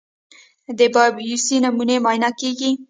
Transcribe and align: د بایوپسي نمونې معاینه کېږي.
د 0.77 0.79
بایوپسي 0.93 1.55
نمونې 1.63 1.95
معاینه 2.03 2.29
کېږي. 2.39 2.71